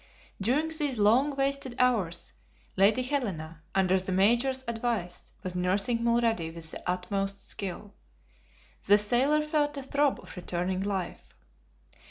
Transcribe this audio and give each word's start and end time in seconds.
During 0.41 0.69
these 0.69 0.97
long 0.97 1.35
wasted 1.35 1.75
hours, 1.77 2.33
Lady 2.75 3.03
Helena, 3.03 3.61
under 3.75 3.99
the 3.99 4.11
Major's 4.11 4.63
advice, 4.67 5.31
was 5.43 5.53
nursing 5.55 5.99
Mulrady 6.03 6.49
with 6.51 6.71
the 6.71 6.81
utmost 6.89 7.47
skill. 7.47 7.93
The 8.87 8.97
sailor 8.97 9.43
felt 9.43 9.77
a 9.77 9.83
throb 9.83 10.19
of 10.19 10.35
returning 10.35 10.81
life. 10.81 11.35